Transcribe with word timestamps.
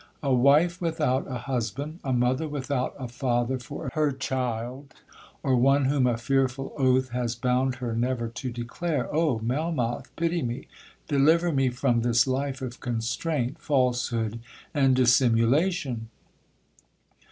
—a 0.23 0.33
wife 0.33 0.81
without 0.81 1.27
a 1.27 1.37
husband—a 1.37 2.11
mother 2.11 2.47
without 2.47 2.95
a 2.97 3.07
father 3.07 3.59
for 3.59 3.91
her 3.93 4.11
child, 4.11 4.95
or 5.43 5.55
one 5.55 5.85
whom 5.85 6.07
a 6.07 6.17
fearful 6.17 6.73
oath 6.75 7.09
has 7.09 7.35
bound 7.35 7.75
her 7.75 7.93
never 7.95 8.27
to 8.27 8.49
declare! 8.51 9.07
Oh! 9.13 9.37
Melmoth, 9.43 10.09
pity 10.15 10.41
me,—deliver 10.41 11.51
me 11.51 11.69
from 11.69 12.01
this 12.01 12.25
life 12.25 12.63
of 12.63 12.79
constraint, 12.79 13.59
falsehood, 13.59 14.39
and 14.73 14.95
dissimulation. 14.95 16.09